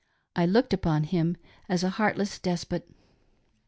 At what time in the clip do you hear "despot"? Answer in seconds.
2.39-2.89